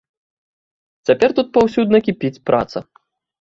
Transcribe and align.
Цяпер 1.09 1.29
тут 1.41 1.47
паўсюдна 1.59 2.01
кіпіць 2.09 2.33
праца. 2.53 2.85